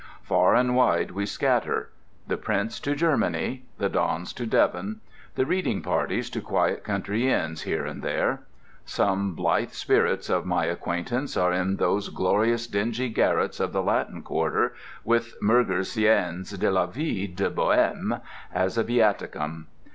Far 0.23 0.55
and 0.55 0.75
wide 0.75 1.11
we 1.11 1.27
scatter. 1.27 1.91
The 2.25 2.35
Prince 2.35 2.79
to 2.79 2.95
Germany—the 2.95 3.89
dons 3.89 4.33
to 4.33 4.47
Devon—the 4.47 5.45
reading 5.45 5.83
parties 5.83 6.31
to 6.31 6.41
quiet 6.41 6.83
country 6.83 7.29
inns 7.31 7.61
here 7.61 7.85
and 7.85 8.01
there. 8.01 8.41
Some 8.83 9.35
blithe 9.35 9.73
spirits 9.73 10.27
of 10.27 10.43
my 10.43 10.65
acquaintance 10.65 11.37
are 11.37 11.53
in 11.53 11.75
those 11.75 12.09
glorious 12.09 12.65
dingy 12.65 13.09
garrets 13.09 13.59
of 13.59 13.73
the 13.73 13.83
Latin 13.83 14.23
Quarter 14.23 14.73
with 15.03 15.35
Murger's 15.39 15.91
"Scènes 15.95 16.57
de 16.57 16.71
la 16.71 16.87
Vie 16.87 17.27
de 17.27 17.51
Bohème" 17.51 18.21
as 18.51 18.79
a 18.79 18.83
viaticum. 18.83 19.67